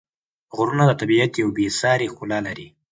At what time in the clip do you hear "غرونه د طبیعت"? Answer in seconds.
0.55-1.31